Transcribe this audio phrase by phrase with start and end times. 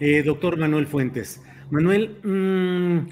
[0.00, 1.42] Eh, doctor Manuel Fuentes.
[1.70, 3.08] Manuel, mmm,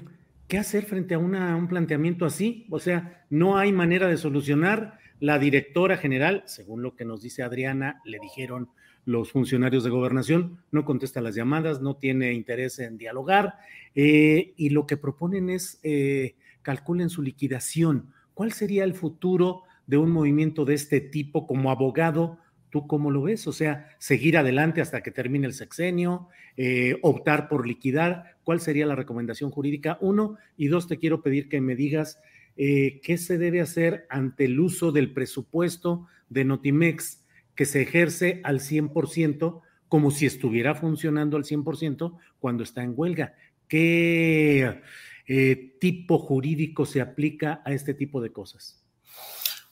[0.47, 2.65] ¿qué hacer frente a un planteamiento así?
[2.71, 4.97] O sea, no hay manera de solucionar.
[5.19, 8.69] La directora general, según lo que nos dice Adriana, le dijeron
[9.05, 13.55] los funcionarios de gobernación, no contesta las llamadas, no tiene interés en dialogar
[13.95, 18.11] eh, y lo que proponen es eh, calculen su liquidación.
[18.33, 22.39] ¿Cuál sería el futuro de un movimiento de este tipo como abogado?
[22.73, 23.45] ¿Tú cómo lo ves?
[23.45, 28.35] O sea, seguir adelante hasta que termine el sexenio, eh, optar por liquidar.
[28.43, 29.99] ¿Cuál sería la recomendación jurídica?
[30.01, 30.37] Uno.
[30.57, 32.19] Y dos, te quiero pedir que me digas
[32.57, 38.41] eh, qué se debe hacer ante el uso del presupuesto de Notimex que se ejerce
[38.43, 43.35] al 100% como si estuviera funcionando al 100% cuando está en huelga.
[43.67, 44.81] ¿Qué
[45.27, 48.82] eh, tipo jurídico se aplica a este tipo de cosas?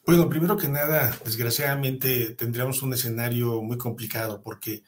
[0.04, 4.84] Bueno, primero que nada, desgraciadamente tendríamos un escenario muy complicado porque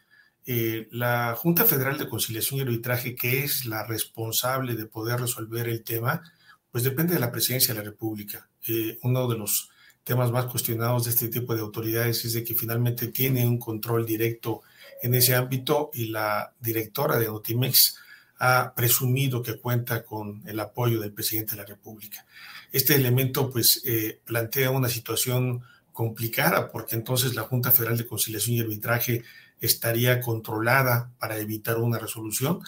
[0.45, 5.67] eh, la Junta Federal de Conciliación y Arbitraje, que es la responsable de poder resolver
[5.67, 6.23] el tema,
[6.71, 8.49] pues depende de la presidencia de la República.
[8.67, 9.69] Eh, uno de los
[10.03, 14.07] temas más cuestionados de este tipo de autoridades es de que finalmente tiene un control
[14.07, 14.63] directo
[15.01, 17.99] en ese ámbito y la directora de Notimex
[18.45, 22.25] ha presumido que cuenta con el apoyo del presidente de la República.
[22.73, 28.57] Este elemento pues eh, plantea una situación complicada porque entonces la Junta Federal de Conciliación
[28.57, 29.23] y Arbitraje
[29.61, 32.59] estaría controlada para evitar una resolución.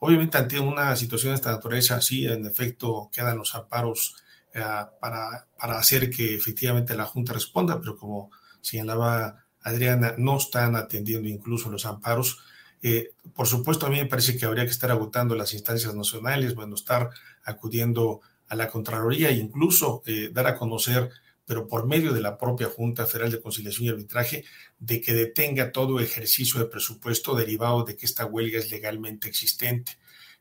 [0.00, 4.16] Obviamente ante una situación de esta naturaleza, sí, en efecto quedan los amparos
[4.52, 4.62] eh,
[5.00, 11.26] para, para hacer que efectivamente la Junta responda, pero como señalaba Adriana, no están atendiendo
[11.26, 12.38] incluso los amparos.
[12.82, 16.54] Eh, por supuesto, a mí me parece que habría que estar agotando las instancias nacionales,
[16.54, 17.10] bueno, estar
[17.44, 21.08] acudiendo a la Contraloría e incluso eh, dar a conocer,
[21.46, 24.44] pero por medio de la propia Junta Federal de Conciliación y Arbitraje,
[24.78, 29.92] de que detenga todo ejercicio de presupuesto derivado de que esta huelga es legalmente existente.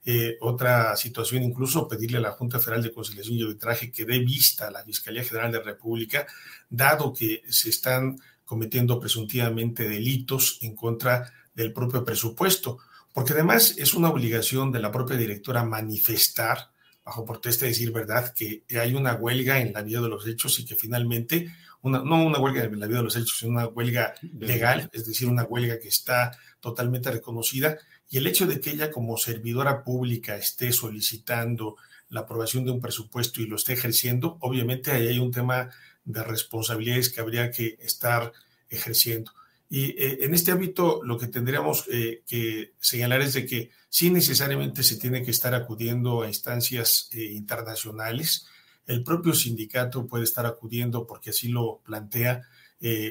[0.03, 4.17] Eh, otra situación, incluso pedirle a la Junta Federal de Conciliación y Arbitraje que dé
[4.19, 6.25] vista a la Fiscalía General de la República,
[6.69, 12.79] dado que se están cometiendo presuntivamente delitos en contra del propio presupuesto,
[13.13, 16.71] porque además es una obligación de la propia directora manifestar,
[17.03, 20.65] bajo protesta, decir verdad, que hay una huelga en la vida de los hechos y
[20.65, 21.51] que finalmente,
[21.81, 25.05] una, no una huelga en la vida de los hechos, sino una huelga legal, es
[25.05, 27.77] decir, una huelga que está totalmente reconocida
[28.11, 31.77] y el hecho de que ella como servidora pública esté solicitando
[32.09, 35.69] la aprobación de un presupuesto y lo esté ejerciendo, obviamente ahí hay un tema
[36.03, 38.33] de responsabilidades que habría que estar
[38.69, 39.31] ejerciendo.
[39.71, 44.11] Y eh, en este ámbito lo que tendríamos eh, que señalar es de que sí
[44.11, 48.45] necesariamente se tiene que estar acudiendo a instancias eh, internacionales.
[48.85, 52.43] El propio sindicato puede estar acudiendo porque así lo plantea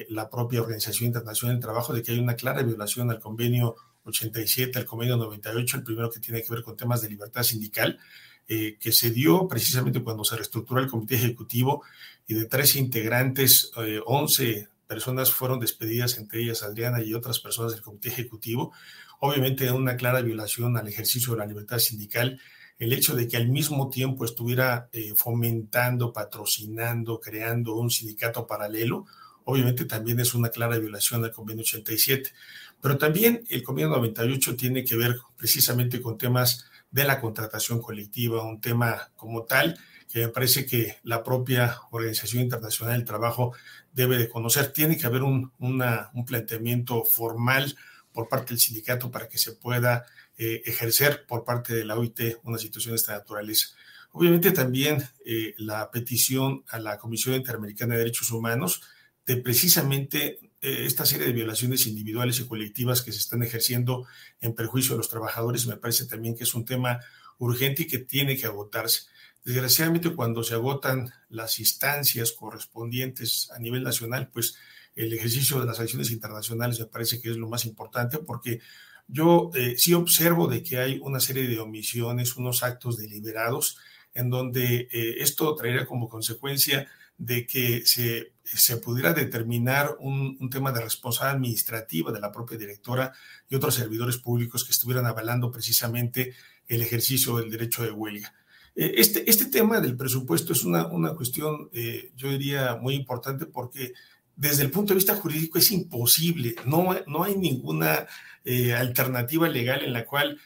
[0.09, 4.79] la propia Organización Internacional del Trabajo de que hay una clara violación al convenio 87
[4.79, 7.99] al convenio 98, el primero que tiene que ver con temas de libertad sindical,
[8.47, 11.83] eh, que se dio precisamente cuando se reestructuró el comité ejecutivo
[12.27, 17.71] y de tres integrantes, eh, 11 personas fueron despedidas, entre ellas Adriana y otras personas
[17.71, 18.73] del comité ejecutivo.
[19.21, 22.41] Obviamente una clara violación al ejercicio de la libertad sindical
[22.77, 29.05] el hecho de que al mismo tiempo estuviera eh, fomentando, patrocinando, creando un sindicato paralelo,
[29.45, 32.33] obviamente también es una clara violación del convenio 87.
[32.81, 38.43] Pero también el convenio 98 tiene que ver precisamente con temas de la contratación colectiva,
[38.43, 39.79] un tema como tal
[40.11, 43.53] que me parece que la propia Organización Internacional del Trabajo
[43.93, 44.73] debe de conocer.
[44.73, 47.75] Tiene que haber un, un planteamiento formal
[48.11, 50.05] por parte del sindicato para que se pueda
[50.37, 53.69] eh, ejercer por parte de la OIT una situación de esta naturaleza.
[54.11, 58.81] Obviamente también eh, la petición a la Comisión Interamericana de Derechos Humanos
[59.25, 64.05] de precisamente eh, esta serie de violaciones individuales y colectivas que se están ejerciendo
[64.41, 66.99] en perjuicio de los trabajadores, me parece también que es un tema
[67.37, 69.03] urgente y que tiene que agotarse.
[69.43, 74.55] Desgraciadamente, cuando se agotan las instancias correspondientes a nivel nacional, pues
[74.95, 78.59] el ejercicio de las acciones internacionales me parece que es lo más importante porque
[79.07, 83.77] yo eh, sí observo de que hay una serie de omisiones, unos actos deliberados
[84.13, 90.49] en donde eh, esto traería como consecuencia de que se, se pudiera determinar un, un,
[90.49, 93.13] tema de responsabilidad administrativa de la propia directora
[93.47, 96.33] y otros servidores públicos que estuvieran avalando precisamente
[96.67, 98.33] el ejercicio del derecho de huelga.
[98.75, 103.45] Eh, este, este tema del presupuesto es una, una cuestión, eh, yo diría, muy importante
[103.45, 103.93] porque
[104.35, 108.07] desde el punto de vista jurídico es imposible, no, no hay ninguna
[108.43, 110.39] eh, alternativa legal en la cual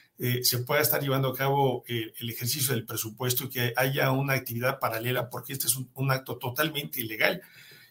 [0.44, 4.80] se pueda estar llevando a cabo el ejercicio del presupuesto y que haya una actividad
[4.80, 7.42] paralela, porque este es un, un acto totalmente ilegal.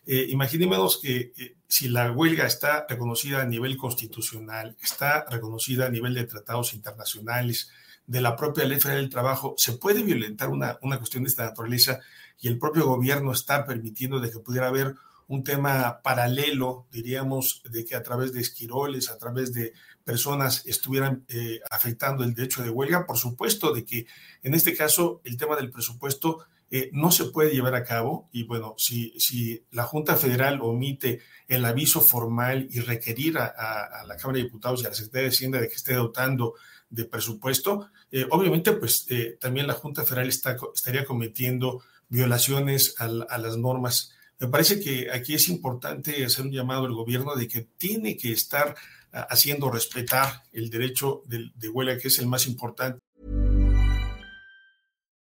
[0.07, 1.33] Imaginémonos que
[1.69, 7.71] si la huelga está reconocida a nivel constitucional, está reconocida a nivel de tratados internacionales,
[8.07, 11.45] de la propia ley federal del trabajo, se puede violentar una, una cuestión de esta
[11.45, 12.01] naturaleza
[12.41, 14.95] y el propio gobierno está permitiendo de que pudiera haber
[15.27, 19.73] un tema paralelo, diríamos, de que a través de esquiroles, a través de
[20.05, 23.07] personas estuvieran eh, afectando el derecho de huelga.
[23.07, 24.07] Por supuesto de que
[24.43, 28.45] en este caso el tema del presupuesto eh, no se puede llevar a cabo y
[28.45, 34.17] bueno, si, si la Junta Federal omite el aviso formal y requerir a, a, la
[34.17, 36.55] Cámara de Diputados y a la Secretaría de Hacienda de que esté dotando
[36.95, 43.57] de presupuesto, eh, obviamente pues eh, también la Junta Federal estaría cometiendo violaciones a, las
[43.57, 48.17] normas me parece que aquí es importante hacer un llamado al gobierno de que tiene
[48.17, 48.75] que estar
[49.13, 52.99] uh, haciendo respetar el derecho de, de huelga, que es el más importante.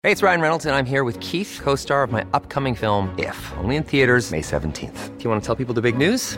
[0.05, 3.13] Hey, it's Ryan Reynolds, and I'm here with Keith, co star of my upcoming film,
[3.17, 5.17] If, only in theaters, May 17th.
[5.17, 6.37] Do you want to tell people the big news?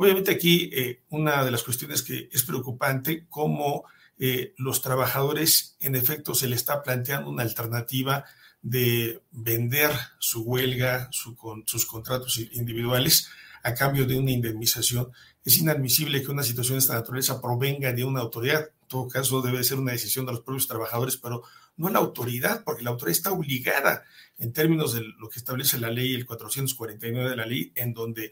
[0.00, 3.82] Obviamente aquí eh, una de las cuestiones que es preocupante, cómo
[4.16, 8.24] eh, los trabajadores en efecto se le está planteando una alternativa
[8.62, 9.90] de vender
[10.20, 13.28] su huelga, sus contratos individuales
[13.64, 15.10] a cambio de una indemnización.
[15.44, 18.68] Es inadmisible que una situación de esta naturaleza provenga de una autoridad.
[18.82, 21.42] En todo caso, debe ser una decisión de los propios trabajadores, pero
[21.76, 24.04] no la autoridad, porque la autoridad está obligada
[24.38, 28.30] en términos de lo que establece la ley, el 449 de la ley, en donde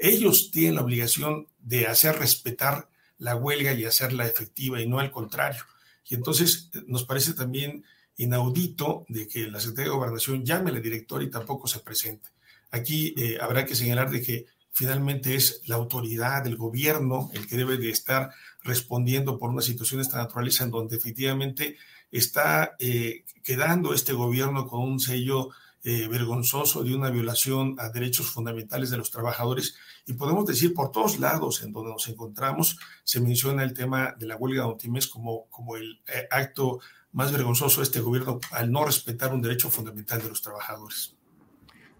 [0.00, 2.88] ellos tienen la obligación de hacer respetar
[3.18, 5.62] la huelga y hacerla efectiva y no al contrario.
[6.08, 7.84] Y entonces eh, nos parece también
[8.16, 12.30] inaudito de que la Secretaría de Gobernación llame a la directora y tampoco se presente.
[12.70, 17.56] Aquí eh, habrá que señalar de que finalmente es la autoridad, el gobierno, el que
[17.56, 18.30] debe de estar
[18.62, 21.76] respondiendo por una situación de esta naturaleza en donde efectivamente
[22.10, 25.50] está eh, quedando este gobierno con un sello
[25.84, 29.76] eh, vergonzoso de una violación a derechos fundamentales de los trabajadores.
[30.06, 34.26] Y podemos decir, por todos lados en donde nos encontramos, se menciona el tema de
[34.26, 36.80] la huelga de Otimés como, como el eh, acto
[37.12, 41.16] más vergonzoso de este gobierno al no respetar un derecho fundamental de los trabajadores.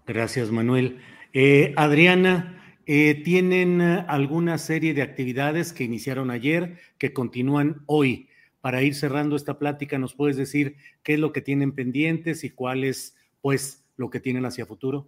[0.05, 0.99] Gracias, Manuel.
[1.31, 8.27] Eh, Adriana, ¿tienen alguna serie de actividades que iniciaron ayer que continúan hoy?
[8.59, 12.49] Para ir cerrando esta plática, ¿nos puedes decir qué es lo que tienen pendientes y
[12.49, 15.07] cuál es pues lo que tienen hacia futuro.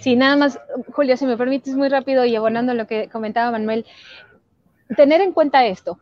[0.00, 0.60] Sí, nada más,
[0.92, 3.84] Julio, si me permites muy rápido y abonando lo que comentaba Manuel,
[4.96, 5.98] tener en cuenta esto.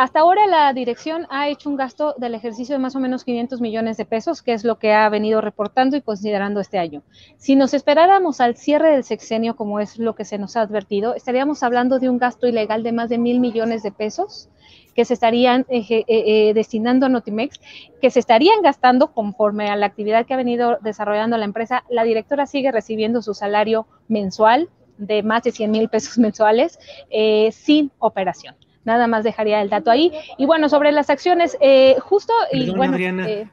[0.00, 3.60] Hasta ahora la dirección ha hecho un gasto del ejercicio de más o menos 500
[3.60, 7.02] millones de pesos, que es lo que ha venido reportando y considerando este año.
[7.36, 11.14] Si nos esperáramos al cierre del sexenio, como es lo que se nos ha advertido,
[11.14, 14.48] estaríamos hablando de un gasto ilegal de más de mil millones de pesos
[14.94, 17.60] que se estarían eh, eh, destinando a Notimex,
[18.00, 21.84] que se estarían gastando conforme a la actividad que ha venido desarrollando la empresa.
[21.90, 26.78] La directora sigue recibiendo su salario mensual de más de 100 mil pesos mensuales
[27.10, 28.56] eh, sin operación.
[28.84, 30.12] Nada más dejaría el dato ahí.
[30.38, 31.56] Y bueno, sobre las acciones,
[32.00, 32.32] justo...
[32.52, 32.96] y, bueno,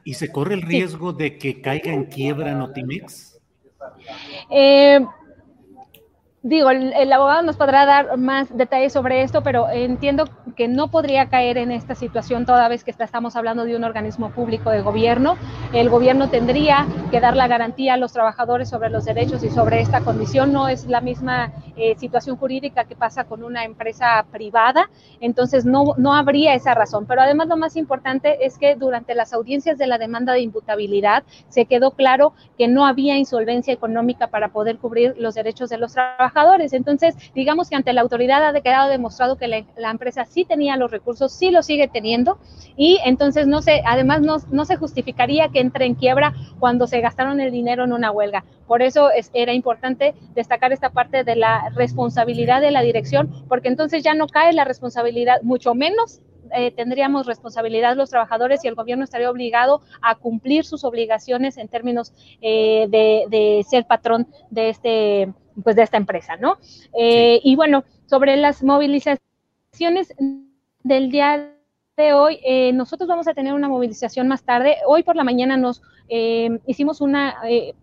[0.04, 3.38] ¿y se corre el riesgo de que caiga en quiebra Notimex?
[4.50, 5.00] Eh,
[6.42, 10.24] digo, el, abogado nos podrá dar más detalles sobre esto, pero entiendo
[10.56, 14.30] que no podría caer en esta situación toda vez que estamos hablando de un organismo
[14.30, 15.36] público de gobierno.
[15.72, 19.80] El gobierno tendría que dar la garantía a los trabajadores sobre los derechos y sobre
[19.80, 20.52] esta condición.
[20.52, 24.90] No es la misma eh, situación jurídica que pasa con una empresa privada,
[25.20, 27.06] entonces no, no habría esa razón.
[27.06, 31.24] Pero además lo más importante es que durante las audiencias de la demanda de imputabilidad
[31.48, 35.92] se quedó claro que no había insolvencia económica para poder cubrir los derechos de los
[35.92, 36.27] trabajadores
[36.72, 40.90] entonces, digamos que ante la autoridad ha quedado demostrado que la, empresa sí tenía los
[40.90, 42.38] recursos, sí lo sigue teniendo
[42.76, 47.40] y entonces no se, además no, se justificaría que entre en quiebra cuando se gastaron
[47.40, 48.44] el dinero en una huelga.
[48.66, 53.68] Por eso es, era importante destacar esta parte de la responsabilidad de la dirección, porque
[53.68, 56.20] entonces ya no cae la responsabilidad, mucho menos
[56.52, 61.68] eh, tendríamos responsabilidad los trabajadores y el gobierno estaría obligado a cumplir sus obligaciones en
[61.68, 65.32] términos eh, de, ser patrón de este
[65.62, 66.58] pues de esta empresa, ¿no?
[66.98, 70.14] Eh, y bueno, sobre las movilizaciones
[70.82, 71.52] del día
[71.96, 74.76] de hoy, eh, nosotros vamos a tener una movilización más tarde.
[74.86, 77.36] Hoy por la mañana nos eh, hicimos una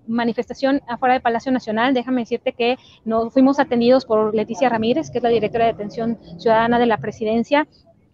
[0.08, 1.94] manifestación afuera del Palacio Nacional.
[1.94, 6.18] Déjame decirte que nos fuimos atendidos por Leticia Ramírez, que es la directora de Atención
[6.38, 7.68] Ciudadana de la Presidencia,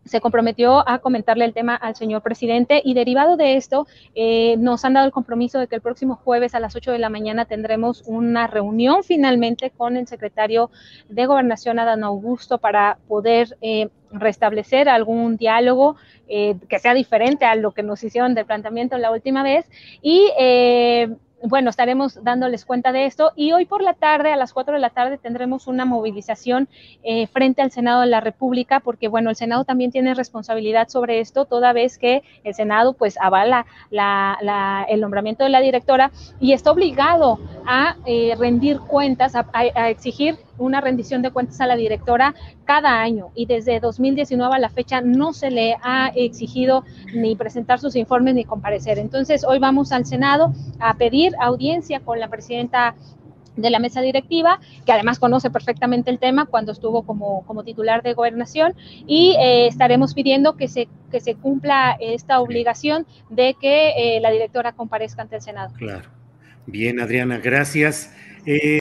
[0.06, 4.84] se comprometió a comentarle el tema al señor presidente y derivado de esto eh, nos
[4.84, 7.46] han dado el compromiso de que el próximo jueves a las 8 de la mañana
[7.46, 10.72] tendremos una reunión finalmente con el secretario
[11.10, 15.96] de Gobernación, Adán Augusto, para poder eh, restablecer algún diálogo
[16.28, 19.70] eh, que sea diferente a lo que nos hicieron de planteamiento la última vez.
[20.02, 20.30] Y
[21.44, 23.32] bueno, estaremos dándoles cuenta de esto.
[23.36, 26.68] Y hoy por la tarde, a las 4 de la tarde, tendremos una movilización
[27.04, 31.20] eh, frente al Senado de la República, porque bueno, el Senado también tiene responsabilidad sobre
[31.20, 33.66] esto, toda vez que el Senado pues avala
[34.88, 40.82] el nombramiento de la directora y está obligado a eh, rendir cuentas, a exigir una
[40.82, 42.34] rendición de cuentas a la directora
[42.66, 47.80] cada año y desde 2019 a la fecha no se le ha exigido ni presentar
[47.80, 49.00] sus informes ni comparecer.
[49.00, 52.96] Entonces, hoy vamos al Senado a pedir audiencia con la presidenta
[53.56, 58.02] de la mesa directiva, que además conoce perfectamente el tema cuando estuvo como, como titular
[58.02, 58.74] de gobernación,
[59.08, 64.32] y eh, estaremos pidiendo que se, que se cumpla esta obligación de que eh, la
[64.32, 65.74] directora comparezca ante el Senado.
[65.78, 66.10] Claro.
[66.66, 68.14] Bien, Adriana, gracias.
[68.46, 68.81] Eh,